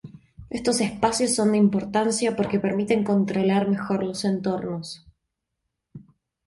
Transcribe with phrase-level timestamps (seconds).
[0.49, 5.05] Estos espacios son de importancia porque permiten controlar mejor los entornos.